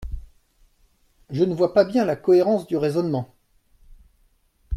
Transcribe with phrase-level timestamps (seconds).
[1.29, 3.35] Je ne vois pas bien la cohérence du raisonnement.